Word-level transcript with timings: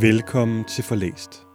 Velkommen 0.00 0.64
til 0.64 0.84
Forlæst. 0.84 1.46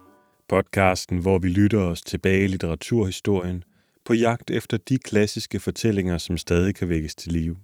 Podcasten, 0.49 1.17
hvor 1.17 1.39
vi 1.39 1.47
lytter 1.47 1.79
os 1.79 2.01
tilbage 2.01 2.43
i 2.43 2.47
litteraturhistorien 2.47 3.63
på 4.05 4.13
jagt 4.13 4.51
efter 4.51 4.77
de 4.77 4.97
klassiske 4.97 5.59
fortællinger, 5.59 6.17
som 6.17 6.37
stadig 6.37 6.75
kan 6.75 6.89
vækkes 6.89 7.15
til 7.15 7.31
live. 7.31 7.57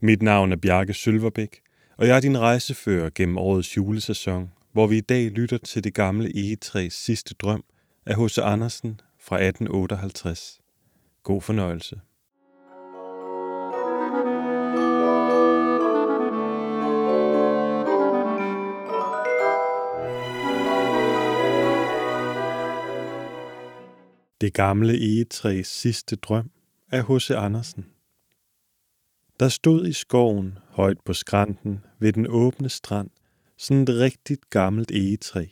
Mit 0.00 0.22
navn 0.22 0.52
er 0.52 0.56
Bjarke 0.56 0.94
Sølverbæk, 0.94 1.60
og 1.96 2.06
jeg 2.06 2.16
er 2.16 2.20
din 2.20 2.38
rejsefører 2.38 3.10
gennem 3.14 3.38
årets 3.38 3.76
julesæson, 3.76 4.50
hvor 4.72 4.86
vi 4.86 4.96
i 4.96 5.00
dag 5.00 5.30
lytter 5.30 5.58
til 5.58 5.84
det 5.84 5.94
gamle 5.94 6.30
egetræs 6.36 6.92
sidste 6.92 7.34
drøm 7.34 7.64
af 8.06 8.24
H.C. 8.24 8.38
Andersen 8.38 9.00
fra 9.20 9.36
1858. 9.36 10.60
God 11.22 11.42
fornøjelse. 11.42 12.00
Det 24.40 24.54
gamle 24.54 24.94
egetræs 24.94 25.66
sidste 25.66 26.16
drøm 26.16 26.50
af 26.90 27.06
H.C. 27.06 27.30
Andersen. 27.30 27.86
Der 29.40 29.48
stod 29.48 29.86
i 29.86 29.92
skoven, 29.92 30.58
højt 30.68 31.00
på 31.04 31.12
skrænten, 31.12 31.84
ved 31.98 32.12
den 32.12 32.26
åbne 32.28 32.68
strand, 32.68 33.10
sådan 33.56 33.82
et 33.82 33.88
rigtigt 33.88 34.50
gammelt 34.50 34.90
egetræ. 34.90 35.46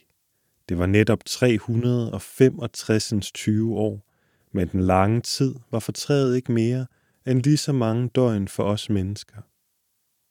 Det 0.68 0.78
var 0.78 0.86
netop 0.86 1.24
365 1.24 3.32
20 3.32 3.76
år, 3.76 4.06
men 4.52 4.68
den 4.68 4.80
lange 4.80 5.20
tid 5.20 5.54
var 5.70 5.78
for 5.78 5.92
træet 5.92 6.36
ikke 6.36 6.52
mere 6.52 6.86
end 7.26 7.42
lige 7.42 7.56
så 7.56 7.72
mange 7.72 8.08
døgn 8.08 8.48
for 8.48 8.64
os 8.64 8.90
mennesker. 8.90 9.40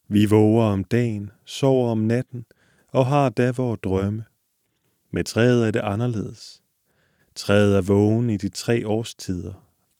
Vi 0.07 0.25
våger 0.25 0.65
om 0.65 0.83
dagen, 0.83 1.31
sover 1.45 1.91
om 1.91 1.97
natten 1.97 2.45
og 2.87 3.05
har 3.05 3.29
da 3.29 3.51
vores 3.51 3.79
drømme. 3.83 4.25
Med 5.11 5.23
træet 5.23 5.67
er 5.67 5.71
det 5.71 5.79
anderledes. 5.79 6.62
Træet 7.35 7.77
er 7.77 7.81
vågen 7.81 8.29
i 8.29 8.37
de 8.37 8.49
tre 8.49 8.87
årstider. 8.87 9.53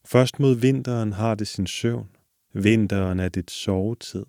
Først 0.06 0.40
mod 0.40 0.56
vinteren 0.56 1.14
har 1.14 1.36
det 1.36 1.48
sin 1.48 1.68
søvn. 1.68 2.10
Vinteren 2.54 3.20
er 3.20 3.30
dit 3.30 3.52
sovetid. 3.52 4.26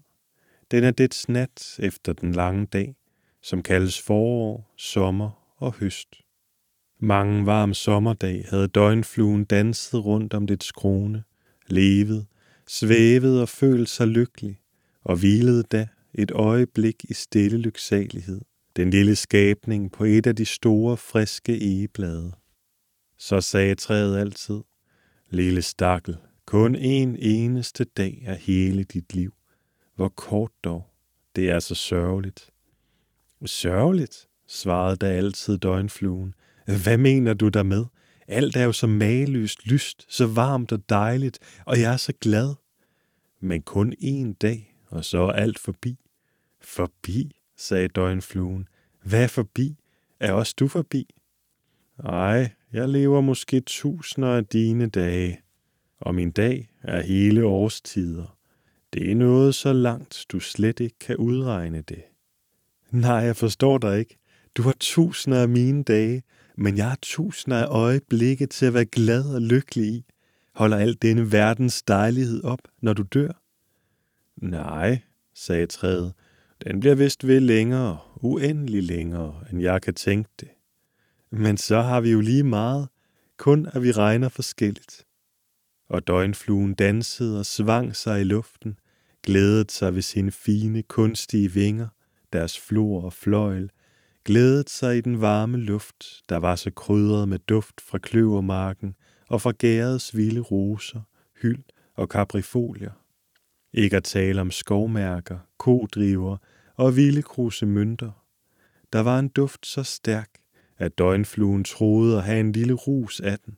Den 0.71 0.85
er 0.85 0.91
dets 0.91 1.29
nat 1.29 1.77
efter 1.79 2.13
den 2.13 2.33
lange 2.33 2.67
dag, 2.67 2.97
som 3.43 3.63
kaldes 3.63 4.01
forår, 4.01 4.75
sommer 4.77 5.31
og 5.57 5.75
høst. 5.75 6.09
Mange 7.01 7.47
varm 7.47 7.75
sommerdag 7.75 8.45
havde 8.51 8.69
døgnfluen 8.69 9.45
danset 9.45 10.05
rundt 10.05 10.35
om 10.35 10.47
dit 10.47 10.65
skrone, 10.65 11.25
levet, 11.67 12.27
svævet 12.67 13.41
og 13.41 13.49
følt 13.49 13.89
sig 13.89 14.07
lykkelig, 14.07 14.59
og 15.05 15.17
hvilede 15.17 15.63
da 15.63 15.89
et 16.15 16.31
øjeblik 16.31 17.05
i 17.05 17.15
stille 17.15 17.59
lyksalighed, 17.59 18.41
den 18.77 18.91
lille 18.91 19.17
skabning 19.17 19.93
på 19.93 20.05
et 20.05 20.27
af 20.27 20.37
de 20.37 20.45
store, 20.45 20.97
friske 20.97 21.63
egeblade. 21.63 22.33
Så 23.25 23.41
sagde 23.41 23.75
træet 23.75 24.19
altid, 24.19 24.61
lille 25.31 25.63
stakkel, 25.63 26.17
kun 26.47 26.75
en 26.77 27.17
eneste 27.17 27.85
dag 27.85 28.23
er 28.27 28.35
hele 28.35 28.85
dit 28.85 29.15
liv. 29.15 29.35
Hvor 29.95 30.09
kort 30.09 30.51
dog, 30.65 30.91
det 31.37 31.51
er 31.51 31.59
så 31.59 31.75
sørgeligt. 31.75 32.51
Sørgeligt, 33.47 34.29
svarede 34.47 34.97
da 34.97 35.07
altid 35.07 35.59
døgnfluen. 35.59 36.35
Hvad 36.85 36.99
mener 36.99 37.35
du 37.35 37.49
der 37.49 37.63
med? 37.63 37.85
Alt 38.29 38.57
er 38.57 38.65
jo 38.65 38.73
så 38.73 38.87
mageløst 38.87 39.67
lyst, 39.67 40.07
så 40.09 40.27
varmt 40.27 40.73
og 40.73 40.89
dejligt, 40.89 41.39
og 41.67 41.81
jeg 41.81 41.93
er 41.93 41.97
så 41.97 42.13
glad. 42.21 42.55
Men 43.41 43.63
kun 43.63 43.95
en 43.99 44.33
dag, 44.33 44.77
og 44.87 45.05
så 45.05 45.19
er 45.19 45.33
alt 45.33 45.59
forbi. 45.59 45.99
Forbi, 46.61 47.41
sagde 47.57 47.89
døgnfluen. 47.89 48.69
Hvad 49.03 49.23
er 49.23 49.29
forbi? 49.29 49.77
Er 50.21 50.33
også 50.33 50.55
du 50.59 50.69
forbi? 50.69 51.15
Nej, 52.03 52.51
jeg 52.75 52.89
lever 52.89 53.21
måske 53.21 53.61
tusinder 53.61 54.29
af 54.29 54.47
dine 54.47 54.87
dage, 54.87 55.41
og 56.01 56.15
min 56.15 56.31
dag 56.31 56.69
er 56.83 57.03
hele 57.03 57.45
årstider. 57.45 58.37
Det 58.93 59.11
er 59.11 59.15
noget 59.15 59.55
så 59.55 59.73
langt, 59.73 60.27
du 60.33 60.41
slet 60.41 60.81
ikke 60.81 60.99
kan 60.99 61.17
udregne 61.17 61.81
det. 61.81 62.03
Nej, 62.91 63.15
jeg 63.15 63.37
forstår 63.37 63.79
dig 63.79 63.99
ikke. 63.99 64.17
Du 64.55 64.63
har 64.63 64.75
tusinder 64.81 65.43
af 65.43 65.49
mine 65.49 65.83
dage, 65.83 66.23
men 66.57 66.77
jeg 66.77 66.89
har 66.89 66.99
tusinder 67.03 67.59
af 67.59 67.67
øjeblikke 67.67 68.47
til 68.47 68.67
at 68.67 68.75
være 68.75 68.85
glad 68.85 69.35
og 69.35 69.43
lykkelig 69.43 69.87
i. 69.87 70.05
Holder 70.55 70.77
alt 70.77 71.03
denne 71.03 71.33
verdens 71.33 71.83
dejlighed 71.83 72.45
op, 72.45 72.61
når 72.83 72.93
du 72.93 73.03
dør? 73.03 73.43
Nej, 74.37 74.99
sagde 75.35 75.67
træet. 75.67 76.13
Den 76.65 76.81
bliver 76.81 76.95
vist 76.95 77.27
ved 77.27 77.41
længere, 77.41 77.99
uendelig 78.21 78.83
længere, 78.83 79.45
end 79.53 79.61
jeg 79.61 79.83
kan 79.83 79.95
tænke 79.95 80.31
det. 80.41 80.49
Men 81.37 81.57
så 81.57 81.81
har 81.81 82.01
vi 82.01 82.11
jo 82.11 82.21
lige 82.21 82.45
meget, 82.45 82.89
kun 83.37 83.67
at 83.73 83.83
vi 83.83 83.93
regner 83.93 84.29
forskelligt. 84.29 85.07
Og 85.89 86.07
døgnfluen 86.07 86.75
dansede 86.75 87.39
og 87.39 87.47
svang 87.47 87.97
sig 87.97 88.21
i 88.21 88.25
luften, 88.25 88.79
glædede 89.23 89.71
sig 89.71 89.95
ved 89.95 90.03
sine 90.03 90.31
fine, 90.31 90.83
kunstige 90.83 91.53
vinger, 91.53 91.89
deres 92.33 92.61
flor 92.61 93.05
og 93.05 93.13
fløjl, 93.13 93.71
glædede 94.25 94.65
sig 94.71 94.99
i 94.99 95.01
den 95.01 95.21
varme 95.21 95.57
luft, 95.57 96.23
der 96.29 96.37
var 96.37 96.57
så 96.57 96.71
krydret 96.71 97.29
med 97.29 97.39
duft 97.39 97.81
fra 97.81 97.99
kløvermarken 97.99 98.95
og 99.29 99.41
fra 99.41 99.53
gærets 99.59 100.17
vilde 100.17 100.41
roser, 100.41 101.01
hyld 101.43 101.65
og 101.95 102.09
kaprifolier. 102.09 102.93
Ikke 103.73 103.97
at 103.97 104.05
tale 104.05 104.41
om 104.41 104.51
skovmærker, 104.51 105.39
kodriver 105.59 106.37
og 106.77 106.97
vilde 106.97 107.23
kruse 107.23 107.67
mønter. 107.67 108.11
Der 108.93 109.01
var 109.01 109.19
en 109.19 109.29
duft 109.29 109.67
så 109.67 109.83
stærk, 109.83 110.31
at 110.79 110.99
døgnfluen 110.99 111.65
troede 111.65 112.17
at 112.17 112.25
have 112.25 112.41
en 112.41 112.53
lille 112.53 112.73
rus 112.73 113.21
af 113.21 113.39
den. 113.39 113.57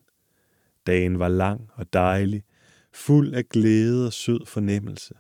Dagen 0.87 1.19
var 1.19 1.29
lang 1.29 1.71
og 1.75 1.93
dejlig, 1.93 2.43
fuld 2.93 3.35
af 3.35 3.49
glæde 3.49 4.07
og 4.07 4.13
sød 4.13 4.47
fornemmelse. 4.47 5.15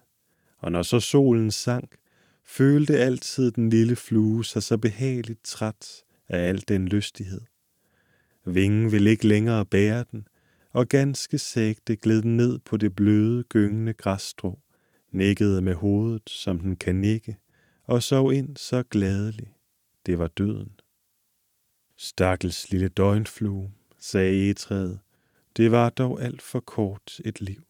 Og 0.58 0.72
når 0.72 0.82
så 0.82 1.00
solen 1.00 1.50
sank, 1.50 1.96
følte 2.44 2.98
altid 2.98 3.50
den 3.50 3.70
lille 3.70 3.96
flue 3.96 4.44
sig 4.44 4.62
så 4.62 4.78
behageligt 4.78 5.44
træt 5.44 6.04
af 6.28 6.48
al 6.48 6.64
den 6.68 6.88
lystighed. 6.88 7.40
Vingen 8.44 8.92
ville 8.92 9.10
ikke 9.10 9.28
længere 9.28 9.66
bære 9.66 10.04
den, 10.12 10.28
og 10.72 10.88
ganske 10.88 11.38
sægte 11.38 11.96
gled 11.96 12.22
den 12.22 12.36
ned 12.36 12.58
på 12.58 12.76
det 12.76 12.96
bløde, 12.96 13.42
gyngende 13.42 13.92
græsstrå, 13.92 14.58
nikkede 15.12 15.62
med 15.62 15.74
hovedet, 15.74 16.30
som 16.30 16.60
den 16.60 16.76
kan 16.76 16.94
nikke, 16.94 17.36
og 17.84 18.02
sov 18.02 18.32
ind 18.32 18.56
så 18.56 18.82
gladelig. 18.82 19.52
Det 20.06 20.18
var 20.18 20.26
døden. 20.26 20.75
Stakkels 21.96 22.70
lille 22.70 22.88
døgnflue, 22.88 23.70
sagde 23.98 24.44
egetræet, 24.44 24.98
det 25.56 25.70
var 25.70 25.90
dog 25.90 26.22
alt 26.22 26.42
for 26.42 26.60
kort 26.60 27.20
et 27.24 27.40
liv. 27.40 27.62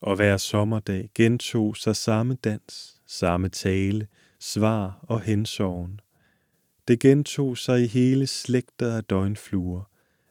Og 0.00 0.16
hver 0.16 0.36
sommerdag 0.36 1.10
gentog 1.14 1.76
sig 1.76 1.96
samme 1.96 2.34
dans, 2.34 3.00
samme 3.06 3.48
tale, 3.48 4.08
svar 4.38 4.98
og 5.02 5.20
hensorgen. 5.20 6.00
Det 6.88 7.00
gentog 7.00 7.58
sig 7.58 7.82
i 7.82 7.86
hele 7.86 8.26
slægter 8.26 8.96
af 8.96 9.04
døgnfluer, 9.04 9.82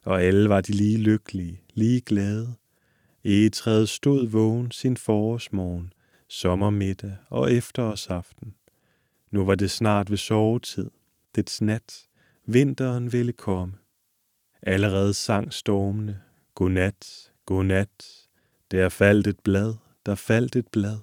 og 0.04 0.24
alle 0.24 0.50
var 0.50 0.62
de 0.62 0.72
lige 0.72 0.98
lykkelige, 0.98 1.62
lige 1.74 2.02
glade. 2.02 2.54
Egetræet 3.24 3.90
stod 3.90 4.28
vågen 4.28 4.72
sin 4.72 4.98
forårsmorgen, 4.98 5.94
sommermiddag 6.28 7.16
og 7.30 7.54
efterårsaften. 7.54 8.54
Nu 9.32 9.46
var 9.46 9.56
det 9.56 9.72
snart 9.72 10.10
ved 10.10 10.18
sovetid, 10.18 10.90
dets 11.36 11.62
nat, 11.62 12.07
Vinteren 12.50 13.14
ville 13.14 13.34
komme. 13.34 13.74
Allerede 14.62 15.14
sang 15.14 15.54
stormene. 15.54 16.22
Godnat, 16.56 17.32
godnat. 17.46 18.28
Der 18.72 18.90
faldt 18.90 19.28
et 19.28 19.40
blad, 19.40 19.74
der 20.06 20.16
faldt 20.16 20.56
et 20.56 20.68
blad. 20.68 20.98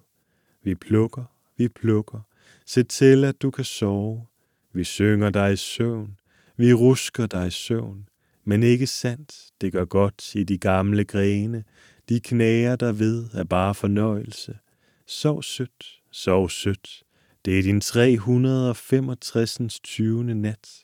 Vi 0.63 0.75
plukker, 0.75 1.25
vi 1.57 1.69
plukker. 1.69 2.21
Se 2.67 2.83
til, 2.83 3.25
at 3.25 3.43
du 3.43 3.51
kan 3.51 3.65
sove. 3.65 4.27
Vi 4.73 4.85
synger 4.85 5.31
dig 5.31 5.53
i 5.53 5.57
søvn. 5.57 6.19
Vi 6.57 6.73
rusker 6.73 7.27
dig 7.27 7.47
i 7.47 7.51
søvn. 7.51 8.09
Men 8.45 8.63
ikke 8.63 8.87
sandt, 8.87 9.51
det 9.61 9.73
gør 9.73 9.85
godt 9.85 10.35
i 10.35 10.45
de 10.45 10.59
gamle 10.59 11.05
grene. 11.05 11.65
De 12.09 12.21
knæer 12.21 12.77
der 12.77 12.93
ved 12.93 13.29
er 13.35 13.45
bare 13.45 13.75
fornøjelse. 13.75 14.59
Sov 15.07 15.43
sødt, 15.43 16.03
sov 16.11 16.51
sødt. 16.51 17.03
Det 17.45 17.59
er 17.59 17.63
din 17.63 17.81
365. 17.81 19.81
20. 19.81 20.25
nat. 20.25 20.84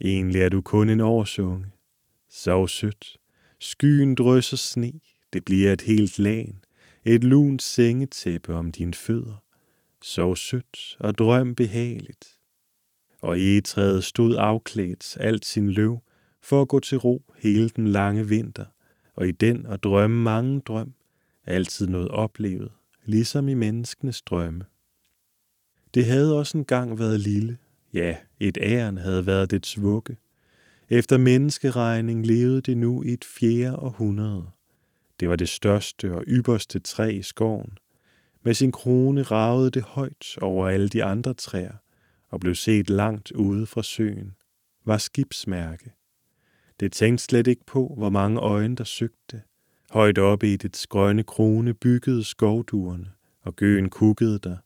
Egentlig 0.00 0.42
er 0.42 0.48
du 0.48 0.60
kun 0.60 0.88
en 0.88 1.00
årsunge. 1.00 1.66
Sov 2.30 2.68
sødt. 2.68 3.16
Skyen 3.60 4.14
drysser 4.14 4.56
sne. 4.56 4.92
Det 5.32 5.44
bliver 5.44 5.72
et 5.72 5.80
helt 5.80 6.18
lagen. 6.18 6.64
Et 7.04 7.24
lunt 7.24 7.62
sengetæppe 7.62 8.54
om 8.54 8.72
dine 8.72 8.94
fødder. 8.94 9.42
Sov 10.02 10.36
sødt 10.36 10.96
og 11.00 11.18
drøm 11.18 11.54
behageligt. 11.54 12.38
Og 13.20 13.40
egetræet 13.40 14.04
stod 14.04 14.36
afklædt 14.36 15.16
alt 15.20 15.44
sin 15.44 15.70
løv 15.70 16.02
for 16.42 16.62
at 16.62 16.68
gå 16.68 16.80
til 16.80 16.98
ro 16.98 17.22
hele 17.38 17.68
den 17.68 17.88
lange 17.88 18.28
vinter, 18.28 18.64
og 19.14 19.28
i 19.28 19.32
den 19.32 19.66
at 19.66 19.84
drømme 19.84 20.22
mange 20.22 20.60
drøm, 20.60 20.94
altid 21.46 21.86
noget 21.86 22.08
oplevet, 22.08 22.72
ligesom 23.04 23.48
i 23.48 23.54
menneskenes 23.54 24.22
drømme. 24.22 24.64
Det 25.94 26.04
havde 26.04 26.38
også 26.38 26.58
engang 26.58 26.98
været 26.98 27.20
lille, 27.20 27.58
Ja, 27.96 28.16
et 28.40 28.58
æren 28.60 28.98
havde 28.98 29.26
været 29.26 29.50
dets 29.50 29.82
vugge. 29.82 30.16
Efter 30.88 31.18
menneskeregning 31.18 32.26
levede 32.26 32.60
det 32.60 32.76
nu 32.76 33.02
i 33.02 33.12
et 33.12 33.24
fjerde 33.24 33.76
århundrede. 33.76 34.46
Det 35.20 35.28
var 35.28 35.36
det 35.36 35.48
største 35.48 36.14
og 36.14 36.24
ypperste 36.26 36.78
træ 36.78 37.10
i 37.10 37.22
skoven. 37.22 37.78
Med 38.42 38.54
sin 38.54 38.72
krone 38.72 39.22
ragede 39.22 39.70
det 39.70 39.82
højt 39.82 40.38
over 40.40 40.68
alle 40.68 40.88
de 40.88 41.04
andre 41.04 41.34
træer 41.34 41.72
og 42.28 42.40
blev 42.40 42.54
set 42.54 42.90
langt 42.90 43.32
ude 43.32 43.66
fra 43.66 43.82
søen. 43.82 44.34
Var 44.84 44.98
skibsmærke. 44.98 45.92
Det 46.80 46.92
tænkte 46.92 47.24
slet 47.24 47.46
ikke 47.46 47.64
på, 47.66 47.94
hvor 47.98 48.10
mange 48.10 48.40
øjne 48.40 48.76
der 48.76 48.84
søgte. 48.84 49.42
Højt 49.90 50.18
oppe 50.18 50.52
i 50.52 50.56
det 50.56 50.86
grønne 50.88 51.22
krone 51.22 51.74
byggede 51.74 52.24
skovduerne, 52.24 53.10
og 53.42 53.56
gøen 53.56 53.90
kukkede 53.90 54.38
der, 54.38 54.56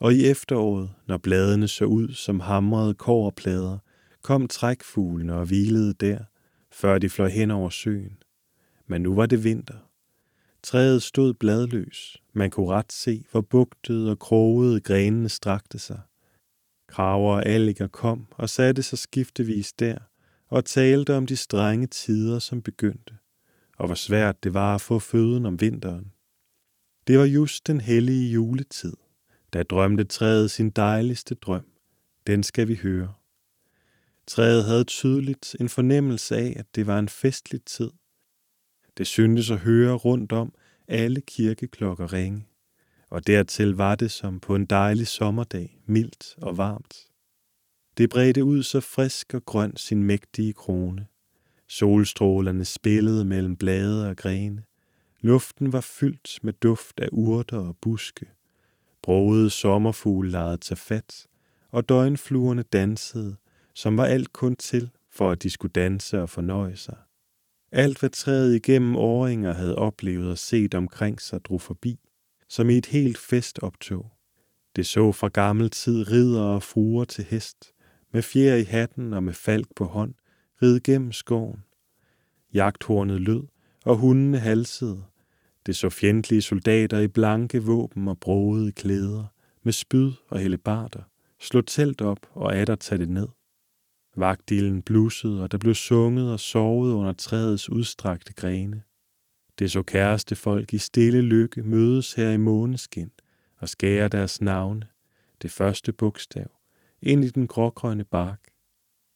og 0.00 0.14
i 0.14 0.26
efteråret, 0.26 0.90
når 1.06 1.16
bladene 1.16 1.68
så 1.68 1.84
ud 1.84 2.12
som 2.12 2.40
hamrede 2.40 2.94
kårplader, 2.94 3.78
kom 4.22 4.48
trækfuglene 4.48 5.34
og 5.34 5.46
hvilede 5.46 5.94
der, 5.94 6.18
før 6.72 6.98
de 6.98 7.08
fløj 7.08 7.28
hen 7.28 7.50
over 7.50 7.70
søen. 7.70 8.18
Men 8.86 9.02
nu 9.02 9.14
var 9.14 9.26
det 9.26 9.44
vinter. 9.44 9.78
Træet 10.62 11.02
stod 11.02 11.34
bladløs. 11.34 12.22
Man 12.32 12.50
kunne 12.50 12.68
ret 12.68 12.92
se, 12.92 13.24
hvor 13.30 13.40
bugtede 13.40 14.10
og 14.10 14.18
krogede 14.18 14.80
grenene 14.80 15.28
strakte 15.28 15.78
sig. 15.78 16.00
Kraver 16.88 17.32
og 17.34 17.46
alliger 17.46 17.86
kom 17.86 18.26
og 18.30 18.50
satte 18.50 18.82
sig 18.82 18.98
skiftevis 18.98 19.72
der 19.72 19.98
og 20.48 20.64
talte 20.64 21.16
om 21.16 21.26
de 21.26 21.36
strenge 21.36 21.86
tider, 21.86 22.38
som 22.38 22.62
begyndte, 22.62 23.14
og 23.78 23.86
hvor 23.86 23.94
svært 23.94 24.44
det 24.44 24.54
var 24.54 24.74
at 24.74 24.80
få 24.80 24.98
føden 24.98 25.46
om 25.46 25.60
vinteren. 25.60 26.12
Det 27.06 27.18
var 27.18 27.24
just 27.24 27.66
den 27.66 27.80
hellige 27.80 28.32
juletid. 28.32 28.96
Da 29.56 29.62
drømte 29.62 30.04
træet 30.04 30.50
sin 30.50 30.70
dejligste 30.70 31.34
drøm. 31.34 31.66
Den 32.26 32.42
skal 32.42 32.68
vi 32.68 32.74
høre. 32.74 33.14
Træet 34.26 34.64
havde 34.64 34.84
tydeligt 34.84 35.56
en 35.60 35.68
fornemmelse 35.68 36.36
af, 36.36 36.54
at 36.56 36.66
det 36.74 36.86
var 36.86 36.98
en 36.98 37.08
festlig 37.08 37.64
tid. 37.64 37.90
Det 38.98 39.06
syntes 39.06 39.50
at 39.50 39.58
høre 39.58 39.94
rundt 39.94 40.32
om 40.32 40.54
alle 40.88 41.20
kirkeklokker 41.20 42.12
ringe, 42.12 42.46
og 43.10 43.26
dertil 43.26 43.74
var 43.74 43.94
det 43.94 44.10
som 44.10 44.40
på 44.40 44.54
en 44.54 44.66
dejlig 44.66 45.06
sommerdag, 45.06 45.78
mildt 45.86 46.34
og 46.42 46.56
varmt. 46.56 47.06
Det 47.98 48.10
bredte 48.10 48.44
ud 48.44 48.62
så 48.62 48.80
frisk 48.80 49.34
og 49.34 49.44
grøn 49.44 49.76
sin 49.76 50.02
mægtige 50.02 50.52
krone. 50.52 51.06
Solstrålerne 51.68 52.64
spillede 52.64 53.24
mellem 53.24 53.56
blade 53.56 54.10
og 54.10 54.16
grene. 54.16 54.64
Luften 55.20 55.72
var 55.72 55.80
fyldt 55.80 56.38
med 56.42 56.52
duft 56.52 57.00
af 57.00 57.08
urter 57.12 57.58
og 57.58 57.76
buske. 57.80 58.35
Brogede 59.06 59.50
sommerfugle 59.50 60.30
legede 60.30 60.56
til 60.56 60.76
fat, 60.76 61.26
og 61.70 61.88
døgnfluerne 61.88 62.62
dansede, 62.62 63.36
som 63.74 63.96
var 63.96 64.04
alt 64.04 64.32
kun 64.32 64.56
til, 64.56 64.90
for 65.10 65.30
at 65.30 65.42
de 65.42 65.50
skulle 65.50 65.72
danse 65.72 66.22
og 66.22 66.30
fornøje 66.30 66.76
sig. 66.76 66.96
Alt, 67.72 68.00
hvad 68.00 68.10
træet 68.10 68.54
igennem 68.54 68.96
åringer 68.96 69.52
havde 69.52 69.76
oplevet 69.76 70.30
og 70.30 70.38
set 70.38 70.74
omkring 70.74 71.20
sig, 71.20 71.44
drog 71.44 71.60
forbi, 71.60 71.98
som 72.48 72.70
i 72.70 72.78
et 72.78 72.86
helt 72.86 73.18
festoptog. 73.18 74.12
Det 74.76 74.86
så 74.86 75.12
fra 75.12 75.28
gammel 75.28 75.70
tid 75.70 76.10
ridder 76.10 76.42
og 76.42 76.62
fruer 76.62 77.04
til 77.04 77.24
hest, 77.24 77.72
med 78.12 78.22
fjer 78.22 78.54
i 78.54 78.64
hatten 78.64 79.12
og 79.12 79.22
med 79.22 79.32
falk 79.32 79.68
på 79.76 79.84
hånd, 79.84 80.14
ride 80.62 80.80
gennem 80.80 81.12
skoven. 81.12 81.62
Jagthornet 82.54 83.20
lød, 83.20 83.42
og 83.84 83.96
hundene 83.96 84.38
halsede, 84.38 85.04
det 85.66 85.76
så 85.76 85.90
fjendtlige 85.90 86.42
soldater 86.42 86.98
i 86.98 87.08
blanke 87.08 87.62
våben 87.62 88.08
og 88.08 88.20
broede 88.20 88.72
klæder, 88.72 89.24
med 89.62 89.72
spyd 89.72 90.12
og 90.28 90.38
hellebarter, 90.38 91.02
slå 91.40 91.60
telt 91.60 92.00
op 92.00 92.18
og 92.30 92.56
atter 92.56 92.74
tage 92.74 92.98
det 92.98 93.08
ned. 93.08 93.28
Vagtdillen 94.16 94.82
blussede, 94.82 95.42
og 95.42 95.52
der 95.52 95.58
blev 95.58 95.74
sunget 95.74 96.32
og 96.32 96.40
sovet 96.40 96.92
under 96.92 97.12
træets 97.12 97.70
udstrakte 97.70 98.32
grene. 98.32 98.82
Det 99.58 99.70
så 99.70 99.82
kæreste 99.82 100.36
folk 100.36 100.74
i 100.74 100.78
stille 100.78 101.22
lykke 101.22 101.62
mødes 101.62 102.14
her 102.14 102.30
i 102.30 102.36
måneskin 102.36 103.10
og 103.58 103.68
skære 103.68 104.08
deres 104.08 104.40
navne, 104.40 104.86
det 105.42 105.50
første 105.50 105.92
bogstav, 105.92 106.50
ind 107.02 107.24
i 107.24 107.28
den 107.28 107.46
grågrønne 107.46 108.04
bark. 108.04 108.40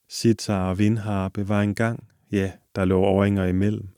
Sitar 0.08 0.70
og 0.70 0.79
vindharpe 0.79 1.49
var 1.49 1.62
engang, 1.62 2.08
ja, 2.32 2.52
der 2.75 2.85
lå 2.85 3.00
åringer 3.00 3.44
imellem, 3.44 3.88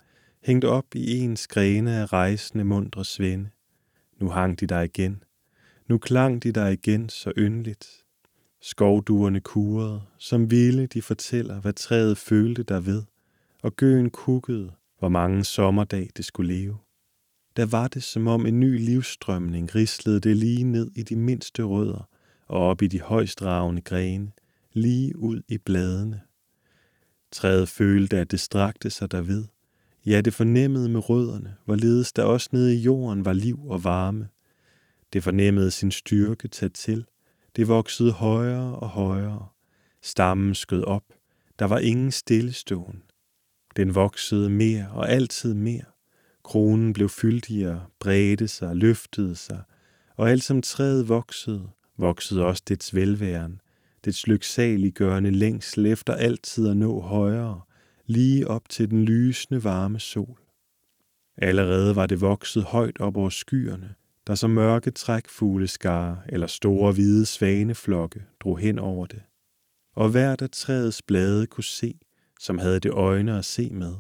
hængt 0.43 0.65
op 0.65 0.95
i 0.95 1.19
en 1.19 1.37
grene 1.49 1.93
af 1.93 2.13
rejsende 2.13 2.65
mundre 2.65 3.05
svende. 3.05 3.51
Nu 4.21 4.29
hang 4.29 4.61
de 4.61 4.67
der 4.67 4.81
igen. 4.81 5.23
Nu 5.89 5.99
klang 5.99 6.43
de 6.43 6.53
der 6.53 6.69
igen 6.69 7.09
så 7.09 7.33
yndeligt. 7.39 7.87
Skovduerne 8.61 9.41
kurede, 9.41 10.03
som 10.19 10.51
ville 10.51 10.87
de 10.87 11.03
fortæller, 11.03 11.61
hvad 11.61 11.73
træet 11.73 12.19
følte 12.19 12.63
der 12.63 12.81
ved, 12.81 13.03
og 13.63 13.77
gøen 13.77 14.11
kukkede, 14.11 14.73
hvor 14.99 15.09
mange 15.09 15.45
sommerdag 15.45 16.11
det 16.17 16.25
skulle 16.25 16.55
leve. 16.55 16.79
Der 17.57 17.67
var 17.67 17.89
det, 17.89 18.03
som 18.03 18.27
om 18.27 18.47
en 18.47 18.61
ny 18.61 18.79
livstrømning 18.79 19.75
rislede 19.75 20.21
det 20.21 20.37
lige 20.37 20.65
ned 20.65 20.91
i 20.95 21.03
de 21.03 21.17
mindste 21.17 21.63
rødder 21.63 22.09
og 22.47 22.61
op 22.61 22.83
i 22.83 22.87
de 22.87 23.01
højst 23.01 23.09
højstragende 23.09 23.83
grene, 23.83 24.33
lige 24.73 25.17
ud 25.17 25.43
i 25.49 25.59
bladene. 25.59 26.21
Træet 27.33 27.69
følte, 27.69 28.19
at 28.19 28.31
det 28.31 28.41
strakte 28.41 28.91
sig 28.91 29.11
derved, 29.11 29.45
Ja, 30.07 30.21
det 30.21 30.35
fornemmede 30.35 30.89
med 30.89 31.11
rødderne, 31.11 31.57
hvorledes 31.65 32.13
der 32.13 32.23
også 32.25 32.49
nede 32.53 32.77
i 32.77 32.79
jorden 32.79 33.25
var 33.25 33.33
liv 33.33 33.67
og 33.67 33.85
varme. 33.85 34.29
Det 35.13 35.23
fornemmede 35.23 35.71
sin 35.71 35.91
styrke 35.91 36.49
tage 36.49 36.71
til. 36.71 37.05
Det 37.57 37.69
voksede 37.69 38.13
højere 38.13 38.75
og 38.75 38.89
højere. 38.89 39.49
Stammen 40.03 40.55
skød 40.55 40.85
op. 40.85 41.05
Der 41.59 41.65
var 41.65 41.79
ingen 41.79 42.11
stilleståen. 42.11 43.03
Den 43.77 43.95
voksede 43.95 44.51
mere 44.51 44.89
og 44.93 45.11
altid 45.11 45.55
mere. 45.55 45.85
Kronen 46.45 46.93
blev 46.93 47.09
fyldigere, 47.09 47.87
bredte 48.01 48.49
sig, 48.49 48.77
løftede 48.77 49.37
sig, 49.37 49.63
og 50.17 50.31
alt 50.31 50.43
som 50.43 50.63
træet 50.63 51.09
voksede, 51.09 51.69
voksede 51.97 52.45
også 52.45 52.63
dets 52.69 52.95
velværen, 52.95 53.61
dets 54.05 54.27
lyksaliggørende 54.27 55.31
længsel 55.31 55.87
efter 55.87 56.15
altid 56.15 56.69
at 56.69 56.77
nå 56.77 57.01
højere, 57.01 57.61
lige 58.13 58.49
op 58.49 58.69
til 58.69 58.91
den 58.91 59.05
lysende 59.05 59.65
varme 59.65 60.01
sol. 60.01 60.39
Allerede 61.37 61.97
var 61.97 62.07
det 62.07 62.21
vokset 62.21 62.65
højt 62.65 63.01
op 63.01 63.17
over 63.17 63.29
skyerne, 63.29 63.95
der 64.27 64.35
som 64.35 64.51
mørke 64.51 64.91
trækfugleskare 64.91 66.19
eller 66.29 66.47
store 66.47 66.93
hvide 66.93 67.27
svaneflokke 67.27 68.23
drog 68.41 68.59
hen 68.59 68.79
over 68.79 69.07
det. 69.07 69.23
Og 69.95 70.09
hvert 70.09 70.43
af 70.43 70.51
træets 70.51 71.03
blade 71.03 71.47
kunne 71.47 71.65
se, 71.65 71.95
som 72.41 72.59
havde 72.59 72.81
det 72.81 72.91
øjne 72.91 73.39
at 73.39 73.45
se 73.45 73.71
med. 73.71 73.95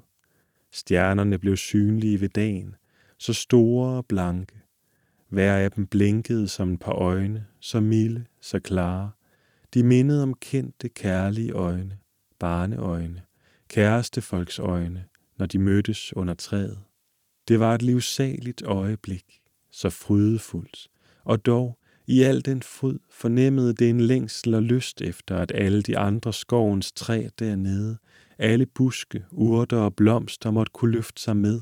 Stjernerne 0.72 1.38
blev 1.38 1.56
synlige 1.56 2.20
ved 2.20 2.28
dagen, 2.28 2.74
så 3.18 3.32
store 3.32 3.96
og 3.96 4.06
blanke. 4.06 4.62
Hver 5.28 5.56
af 5.56 5.70
dem 5.70 5.86
blinkede 5.86 6.48
som 6.48 6.72
et 6.72 6.80
par 6.80 6.92
øjne, 6.92 7.46
så 7.60 7.80
milde, 7.80 8.24
så 8.40 8.60
klare. 8.60 9.10
De 9.74 9.82
mindede 9.82 10.22
om 10.22 10.34
kendte, 10.34 10.88
kærlige 10.88 11.52
øjne, 11.52 11.98
barneøjne 12.38 13.22
kærestefolks 13.72 14.58
øjne, 14.58 15.04
når 15.38 15.46
de 15.46 15.58
mødtes 15.58 16.16
under 16.16 16.34
træet. 16.34 16.78
Det 17.48 17.60
var 17.60 17.74
et 17.74 17.82
livsaligt 17.82 18.62
øjeblik, 18.62 19.40
så 19.70 19.90
frydefuldt, 19.90 20.88
og 21.24 21.46
dog 21.46 21.78
i 22.06 22.22
al 22.22 22.44
den 22.44 22.62
fryd 22.62 22.98
fornemmede 23.10 23.74
det 23.74 23.90
en 23.90 24.00
længsel 24.00 24.54
og 24.54 24.62
lyst 24.62 25.00
efter, 25.00 25.36
at 25.36 25.52
alle 25.54 25.82
de 25.82 25.98
andre 25.98 26.32
skovens 26.32 26.92
træer 26.92 27.30
dernede, 27.38 27.98
alle 28.38 28.66
buske, 28.66 29.24
urter 29.30 29.78
og 29.78 29.96
blomster 29.96 30.50
måtte 30.50 30.72
kunne 30.74 30.92
løfte 30.92 31.22
sig 31.22 31.36
med, 31.36 31.60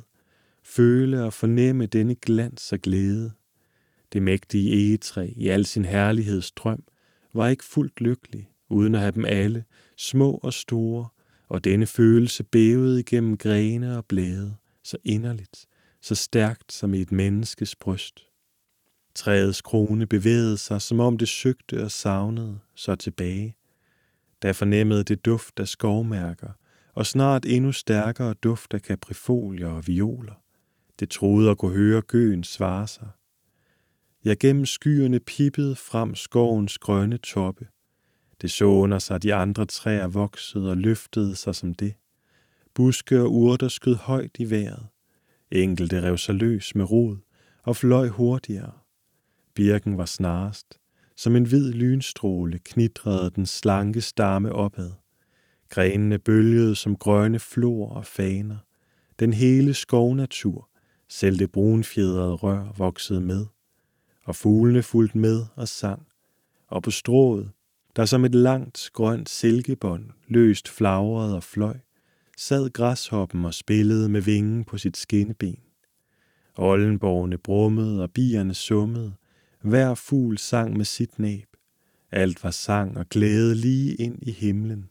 føle 0.64 1.25
og 1.25 1.33
fornemme 1.33 1.87
denne 1.87 2.14
glans 2.14 2.73
og 2.73 2.79
glæde. 2.79 3.33
Det 4.12 4.23
mægtige 4.23 4.73
egetræ 4.73 5.33
i 5.37 5.49
al 5.49 5.67
sin 5.67 5.85
herlighedsdrøm 5.85 6.85
var 7.35 7.49
ikke 7.49 7.64
fuldt 7.64 8.00
lykkelig, 8.00 8.50
uden 8.69 8.95
at 8.95 9.00
have 9.00 9.12
dem 9.12 9.25
alle, 9.25 9.64
små 9.97 10.40
og 10.43 10.52
store, 10.52 11.09
og 11.50 11.64
denne 11.64 11.87
følelse 11.87 12.45
bævede 12.45 13.00
igennem 13.00 13.37
grene 13.37 13.97
og 13.97 14.04
blade, 14.07 14.57
så 14.83 14.97
inderligt, 15.04 15.66
så 16.00 16.14
stærkt 16.14 16.73
som 16.73 16.95
i 16.95 17.00
et 17.00 17.12
menneskes 17.12 17.76
bryst. 17.76 18.26
Træets 19.14 19.62
krone 19.62 20.07
bevægede 20.07 20.59
sig, 20.59 20.83
som 20.83 21.00
om 21.00 21.19
det 21.19 21.28
søgte 21.28 21.85
og 21.85 21.90
savnede, 21.90 22.59
så 22.75 22.95
tilbage. 22.95 23.57
Da 24.42 24.50
fornemmede 24.50 25.04
det 25.04 25.25
duft 25.25 25.61
af 25.61 25.69
skovmærker, 25.69 26.50
og 26.95 27.07
snart 27.07 27.47
endnu 27.47 27.73
stærkere 27.73 28.35
duft 28.35 28.75
af 28.75 28.83
kaprifolier 28.83 29.69
og 29.69 29.87
violer. 29.87 30.42
Det 31.00 31.11
troede 31.11 31.50
at 31.50 31.59
kunne 31.59 31.76
høre 31.76 32.02
gøen 32.02 32.45
svare 32.45 32.88
sig. 32.88 33.09
Jeg 34.25 34.38
gennem 34.38 34.66
skyerne 34.66 35.21
pippede 35.21 35.76
frem 35.76 36.14
skovens 36.14 36.78
grønne 36.78 37.19
toppe– 37.19 37.66
det 38.42 38.50
så 38.50 38.64
under 38.64 38.99
sig, 38.99 39.23
de 39.23 39.35
andre 39.35 39.66
træer 39.66 40.06
voksede 40.06 40.70
og 40.70 40.76
løftede 40.76 41.37
sig 41.37 41.54
som 41.54 41.75
det. 41.75 41.94
Buske 42.75 43.20
og 43.20 43.32
urter 43.32 43.68
skød 43.68 43.94
højt 43.94 44.37
i 44.38 44.50
vejret. 44.50 44.87
Enkelte 45.50 46.02
rev 46.02 46.18
sig 46.18 46.35
løs 46.35 46.75
med 46.75 46.90
rod 46.90 47.16
og 47.62 47.76
fløj 47.76 48.09
hurtigere. 48.09 48.73
Birken 49.54 49.99
var 49.99 50.04
snarest. 50.04 50.78
Som 51.16 51.37
en 51.37 51.44
hvid 51.44 51.73
lynstråle 51.73 52.59
knitrede 52.59 53.30
den 53.30 53.47
slanke 53.47 54.00
stamme 54.00 54.52
opad. 54.52 54.90
Grenene 55.68 56.18
bølgede 56.18 56.76
som 56.76 56.97
grønne 56.97 57.38
flor 57.38 57.90
og 57.90 58.06
faner. 58.06 58.56
Den 59.18 59.32
hele 59.32 59.75
skovnatur, 59.75 60.68
selv 61.09 61.38
det 61.38 61.52
brunfjedrede 61.52 62.35
rør, 62.35 62.73
voksede 62.76 63.20
med. 63.20 63.47
Og 64.25 64.37
fuglene 64.37 64.82
fulgte 64.82 65.18
med 65.18 65.47
og 65.54 65.68
sang. 65.68 66.06
Og 66.68 66.82
på 66.82 66.90
strået, 66.90 67.50
der 67.97 68.04
som 68.04 68.25
et 68.25 68.35
langt 68.35 68.90
grønt 68.92 69.28
silkebånd 69.28 70.04
løst 70.28 70.68
flagrede 70.68 71.37
og 71.37 71.42
fløj, 71.42 71.76
sad 72.37 72.70
græshoppen 72.70 73.44
og 73.44 73.54
spillede 73.54 74.09
med 74.09 74.20
vingen 74.20 74.64
på 74.64 74.78
sit 74.78 74.97
skinneben. 74.97 75.59
Oldenborgene 76.56 77.38
brummede 77.38 78.02
og 78.02 78.11
bierne 78.11 78.54
summede, 78.54 79.12
hver 79.62 79.94
fugl 79.94 80.38
sang 80.38 80.76
med 80.76 80.85
sit 80.85 81.18
næb. 81.18 81.56
Alt 82.12 82.44
var 82.44 82.50
sang 82.50 82.99
og 82.99 83.09
glæde 83.09 83.54
lige 83.54 83.94
ind 83.94 84.18
i 84.23 84.32
himlen. 84.32 84.88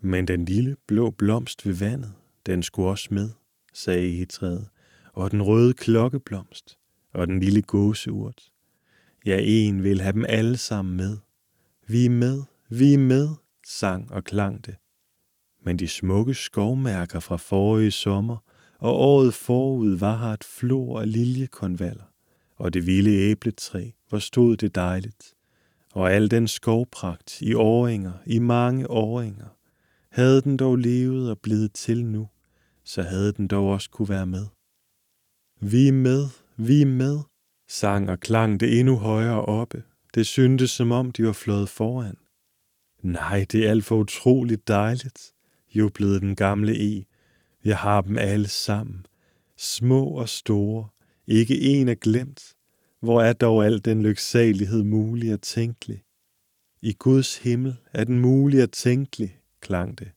Men 0.00 0.28
den 0.28 0.44
lille 0.44 0.76
blå 0.86 1.10
blomst 1.10 1.66
ved 1.66 1.74
vandet, 1.74 2.12
den 2.46 2.62
skulle 2.62 2.88
også 2.88 3.08
med, 3.10 3.30
sagde 3.72 4.08
egetræet, 4.08 4.68
og 5.12 5.30
den 5.30 5.42
røde 5.42 5.74
klokkeblomst, 5.74 6.78
og 7.12 7.26
den 7.26 7.40
lille 7.40 7.62
gåseurt. 7.62 8.50
Ja, 9.26 9.38
en 9.42 9.82
vil 9.82 10.00
have 10.00 10.12
dem 10.12 10.24
alle 10.28 10.56
sammen 10.56 10.96
med. 10.96 11.16
Vi 11.88 12.06
er 12.06 12.10
med, 12.10 12.42
vi 12.68 12.94
er 12.94 12.98
med, 12.98 13.28
sang 13.66 14.12
og 14.12 14.24
klang 14.24 14.66
det. 14.66 14.76
Men 15.64 15.78
de 15.78 15.88
smukke 15.88 16.34
skovmærker 16.34 17.20
fra 17.20 17.36
forrige 17.36 17.90
sommer 17.90 18.36
og 18.78 18.94
året 19.00 19.34
forud 19.34 19.94
var 19.94 20.16
her 20.18 20.32
et 20.32 20.44
flor 20.44 21.00
af 21.00 21.12
liljekonvaller, 21.12 22.04
og 22.56 22.74
det 22.74 22.86
vilde 22.86 23.10
æbletræ, 23.10 23.90
hvor 24.08 24.18
stod 24.18 24.56
det 24.56 24.74
dejligt. 24.74 25.34
Og 25.92 26.12
al 26.12 26.30
den 26.30 26.48
skovpragt 26.48 27.40
i 27.40 27.54
åringer, 27.54 28.12
i 28.26 28.38
mange 28.38 28.90
åringer, 28.90 29.46
havde 30.10 30.42
den 30.42 30.56
dog 30.56 30.76
levet 30.76 31.30
og 31.30 31.38
blevet 31.38 31.72
til 31.72 32.04
nu, 32.04 32.28
så 32.84 33.02
havde 33.02 33.32
den 33.32 33.48
dog 33.48 33.68
også 33.68 33.90
kunne 33.90 34.08
være 34.08 34.26
med. 34.26 34.46
Vi 35.60 35.88
er 35.88 35.92
med, 35.92 36.26
vi 36.56 36.82
er 36.82 36.86
med, 36.86 37.18
sang 37.68 38.10
og 38.10 38.20
klang 38.20 38.60
det 38.60 38.80
endnu 38.80 38.96
højere 38.96 39.42
oppe. 39.44 39.82
Det 40.16 40.26
syntes 40.26 40.70
som 40.70 40.92
om 40.92 41.10
de 41.10 41.26
var 41.26 41.32
flået 41.32 41.68
foran. 41.68 42.16
Nej, 43.02 43.46
det 43.52 43.66
er 43.66 43.70
alt 43.70 43.84
for 43.84 43.96
utroligt 43.96 44.68
dejligt, 44.68 45.32
jublede 45.74 46.20
den 46.20 46.36
gamle 46.36 46.98
E. 46.98 47.04
Jeg 47.64 47.78
har 47.78 48.00
dem 48.00 48.18
alle 48.18 48.48
sammen, 48.48 49.06
små 49.56 50.04
og 50.04 50.28
store, 50.28 50.88
ikke 51.26 51.60
en 51.60 51.88
er 51.88 51.94
glemt. 51.94 52.54
Hvor 53.00 53.22
er 53.22 53.32
dog 53.32 53.66
al 53.66 53.84
den 53.84 54.02
lyksalighed 54.02 54.82
mulig 54.82 55.32
og 55.32 55.42
tænkelig? 55.42 56.02
I 56.82 56.92
Guds 56.92 57.38
himmel 57.38 57.76
er 57.92 58.04
den 58.04 58.20
mulig 58.20 58.62
og 58.62 58.72
tænkelig, 58.72 59.38
klang 59.60 59.98
det. 59.98 60.10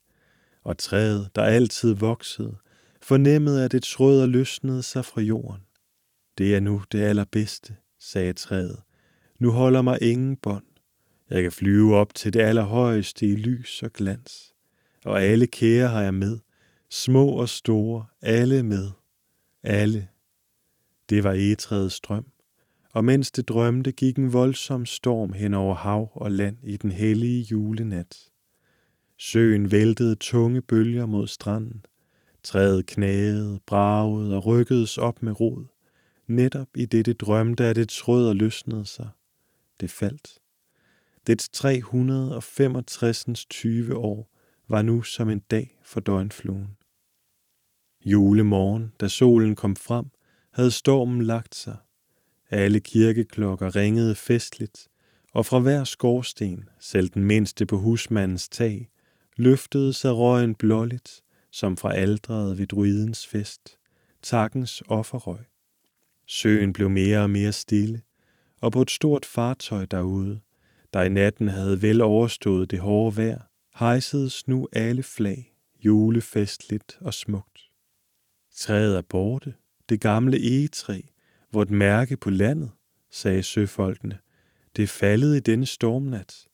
Og 0.63 0.77
træet, 0.77 1.29
der 1.35 1.43
altid 1.43 1.93
voksede, 1.93 2.55
fornemmede, 3.01 3.65
at 3.65 3.73
et 3.73 3.99
rødder 3.99 4.25
løsnede 4.25 4.83
sig 4.83 5.05
fra 5.05 5.21
jorden. 5.21 5.61
Det 6.37 6.55
er 6.55 6.59
nu 6.59 6.81
det 6.91 7.01
allerbedste, 7.01 7.75
sagde 7.99 8.33
træet. 8.33 8.79
Nu 9.39 9.51
holder 9.51 9.81
mig 9.81 9.97
ingen 10.01 10.35
bånd. 10.35 10.63
Jeg 11.29 11.43
kan 11.43 11.51
flyve 11.51 11.95
op 11.95 12.13
til 12.13 12.33
det 12.33 12.39
allerhøjeste 12.39 13.25
i 13.25 13.35
lys 13.35 13.83
og 13.83 13.93
glans. 13.93 14.53
Og 15.05 15.23
alle 15.23 15.47
kære 15.47 15.87
har 15.87 16.01
jeg 16.01 16.13
med, 16.13 16.39
små 16.89 17.27
og 17.27 17.49
store, 17.49 18.05
alle 18.21 18.63
med. 18.63 18.89
Alle. 19.63 20.07
Det 21.09 21.23
var 21.23 21.33
egetræets 21.33 21.99
drøm. 21.99 22.25
Og 22.93 23.05
mens 23.05 23.31
det 23.31 23.49
drømte, 23.49 23.91
gik 23.91 24.17
en 24.17 24.33
voldsom 24.33 24.85
storm 24.85 25.33
hen 25.33 25.53
over 25.53 25.75
hav 25.75 26.11
og 26.13 26.31
land 26.31 26.57
i 26.63 26.77
den 26.77 26.91
hellige 26.91 27.41
julenat. 27.41 28.17
Søen 29.17 29.71
væltede 29.71 30.15
tunge 30.15 30.61
bølger 30.61 31.05
mod 31.05 31.27
stranden. 31.27 31.85
Træet 32.43 32.85
knagede, 32.85 33.59
bragede 33.65 34.35
og 34.35 34.45
rykkedes 34.45 34.97
op 34.97 35.23
med 35.23 35.39
rod. 35.39 35.65
Netop 36.27 36.67
i 36.75 36.85
dette 36.85 37.13
drømte, 37.13 37.65
at 37.65 37.77
et 37.77 38.07
rødder 38.07 38.33
løsnede 38.33 38.85
sig. 38.85 39.09
Det 39.79 39.91
faldt. 39.91 40.39
Dets 41.27 41.49
365. 41.49 43.45
20 43.49 43.95
år 43.95 44.35
var 44.67 44.81
nu 44.81 45.01
som 45.01 45.29
en 45.29 45.39
dag 45.39 45.79
for 45.83 45.99
døgnfluen. 45.99 46.77
Julemorgen, 48.05 48.93
da 48.99 49.07
solen 49.07 49.55
kom 49.55 49.75
frem, 49.75 50.05
havde 50.53 50.71
stormen 50.71 51.21
lagt 51.21 51.55
sig. 51.55 51.77
Alle 52.49 52.79
kirkeklokker 52.79 53.75
ringede 53.75 54.15
festligt, 54.15 54.87
og 55.33 55.45
fra 55.45 55.59
hver 55.59 55.83
skorsten, 55.83 56.69
selv 56.79 57.09
den 57.09 57.23
mindste 57.23 57.65
på 57.65 57.77
husmandens 57.77 58.49
tag, 58.49 58.89
løftede 59.37 59.93
sig 59.93 60.13
røgen 60.13 60.55
blåligt, 60.55 61.21
som 61.51 61.77
fra 61.77 61.93
aldret 61.93 62.57
ved 62.57 62.67
druidens 62.67 63.27
fest, 63.27 63.77
takkens 64.21 64.83
offerrøg. 64.87 65.45
Søen 66.27 66.73
blev 66.73 66.89
mere 66.89 67.19
og 67.21 67.29
mere 67.29 67.51
stille, 67.51 68.01
og 68.61 68.71
på 68.71 68.81
et 68.81 68.91
stort 68.91 69.25
fartøj 69.25 69.85
derude, 69.85 70.39
der 70.93 71.01
i 71.01 71.09
natten 71.09 71.47
havde 71.47 71.81
vel 71.81 72.01
overstået 72.01 72.71
det 72.71 72.79
hårde 72.79 73.17
vejr, 73.17 73.41
hejsedes 73.79 74.47
nu 74.47 74.67
alle 74.71 75.03
flag, 75.03 75.55
julefestligt 75.85 76.97
og 77.01 77.13
smukt. 77.13 77.61
Træet 78.55 78.97
er 78.97 79.01
borte, 79.01 79.53
det 79.89 80.01
gamle 80.01 80.37
egetræ, 80.37 81.01
vort 81.51 81.69
mærke 81.69 82.17
på 82.17 82.29
landet, 82.29 82.71
sagde 83.11 83.43
søfolkene. 83.43 84.19
Det 84.75 84.83
er 84.83 84.87
faldet 84.87 85.37
i 85.37 85.39
denne 85.39 85.65
stormnat. 85.65 86.47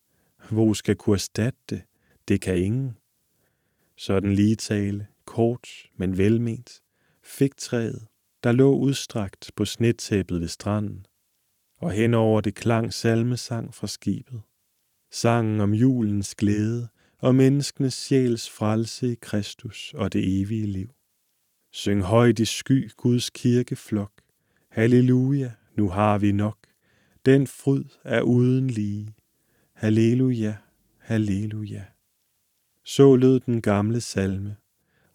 Hvor 0.49 0.73
skal 0.73 0.95
kunne 0.95 1.13
erstatte 1.13 1.59
det? 1.69 1.81
Det 2.27 2.41
kan 2.41 2.57
ingen. 2.57 2.97
Sådan 3.97 4.33
lige 4.33 4.55
tale, 4.55 5.07
kort, 5.25 5.69
men 5.97 6.17
velment, 6.17 6.81
fik 7.23 7.57
træet, 7.57 8.07
der 8.43 8.51
lå 8.51 8.75
udstrakt 8.75 9.51
på 9.55 9.65
snetæppet 9.65 10.41
ved 10.41 10.47
stranden, 10.47 11.05
og 11.81 11.91
henover 11.91 12.41
det 12.41 12.55
klang 12.55 12.93
salmesang 12.93 13.73
fra 13.73 13.87
skibet. 13.87 14.41
Sangen 15.11 15.61
om 15.61 15.73
julens 15.73 16.35
glæde 16.35 16.87
og 17.19 17.35
menneskenes 17.35 17.93
sjæls 17.93 18.49
frelse 18.49 19.11
i 19.11 19.15
Kristus 19.21 19.93
og 19.97 20.13
det 20.13 20.41
evige 20.41 20.67
liv. 20.67 20.89
Syng 21.71 22.01
højt 22.01 22.39
i 22.39 22.45
sky 22.45 22.91
Guds 22.97 23.29
kirkeflok. 23.29 24.11
Halleluja, 24.69 25.51
nu 25.77 25.89
har 25.89 26.17
vi 26.17 26.31
nok. 26.31 26.57
Den 27.25 27.47
fryd 27.47 27.83
er 28.03 28.21
uden 28.21 28.69
lige. 28.69 29.15
Halleluja, 29.73 30.55
halleluja. 30.99 31.85
Så 32.83 33.15
lød 33.15 33.39
den 33.39 33.61
gamle 33.61 34.01
salme, 34.01 34.55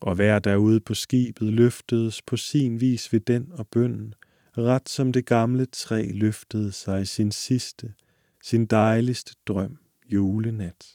og 0.00 0.14
hver 0.14 0.38
derude 0.38 0.81
på 0.81 0.95
skibet 0.95 1.52
løftedes 1.52 2.23
på 2.23 2.37
sin 2.37 2.81
vis 2.81 3.12
ved 3.12 3.21
den 3.21 3.52
og 3.52 3.69
bønden, 3.69 4.14
ret 4.59 4.88
som 4.88 5.12
det 5.12 5.26
gamle 5.26 5.66
træ 5.66 6.11
løftede 6.14 6.73
sig 6.73 7.09
sin 7.09 7.33
sidste, 7.33 7.95
sin 8.42 8.66
dejligste 8.66 9.35
drøm 9.47 9.78
julenat. 10.07 10.87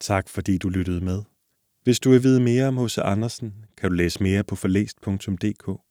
Tak 0.00 0.28
fordi 0.28 0.58
du 0.58 0.68
lyttede 0.68 1.00
med. 1.00 1.22
Hvis 1.82 2.00
du 2.00 2.10
vil 2.10 2.22
vide 2.22 2.40
mere 2.40 2.68
om 2.68 2.84
H.C. 2.84 2.98
Andersen, 2.98 3.54
kan 3.76 3.90
du 3.90 3.96
læse 3.96 4.22
mere 4.22 4.44
på 4.44 4.56
forlæst.dk. 4.56 5.85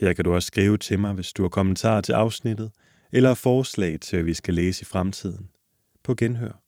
Her 0.00 0.12
kan 0.12 0.24
du 0.24 0.34
også 0.34 0.46
skrive 0.46 0.76
til 0.76 0.98
mig, 0.98 1.12
hvis 1.12 1.32
du 1.32 1.42
har 1.42 1.48
kommentarer 1.48 2.00
til 2.00 2.12
afsnittet, 2.12 2.70
eller 3.12 3.34
forslag 3.34 4.00
til, 4.00 4.16
hvad 4.16 4.24
vi 4.24 4.34
skal 4.34 4.54
læse 4.54 4.82
i 4.82 4.84
fremtiden. 4.84 5.48
På 6.04 6.14
genhør. 6.14 6.62